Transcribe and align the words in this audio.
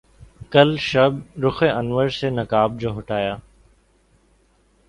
کل 0.51 0.75
شب 0.81 1.13
رخ 1.43 1.63
انور 1.69 2.09
سے 2.09 2.29
نقاب 2.29 2.79
جو 2.79 2.97
ہٹایا 2.97 3.35